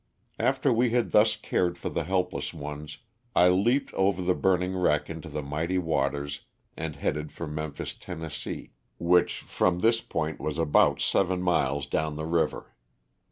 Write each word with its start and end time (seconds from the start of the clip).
After 0.39 0.73
we 0.73 0.89
had 0.89 1.11
thus 1.11 1.35
cared 1.35 1.77
for 1.77 1.89
the 1.89 2.03
help 2.05 2.33
less 2.33 2.55
ones, 2.55 2.97
I 3.35 3.49
leaped 3.49 3.93
over 3.93 4.23
the 4.23 4.33
burning 4.33 4.75
wreck 4.75 5.11
into 5.11 5.29
the 5.29 5.43
mighty 5.43 5.77
waters 5.77 6.41
and 6.75 6.95
headed 6.95 7.31
for 7.31 7.45
Memphis, 7.45 7.93
Tenn., 7.93 8.27
which, 8.97 9.37
from 9.41 9.79
this 9.81 10.01
point, 10.01 10.39
was 10.41 10.57
about 10.57 11.01
seven 11.01 11.43
miles 11.43 11.85
down 11.85 12.15
the 12.15 12.25
river. 12.25 12.73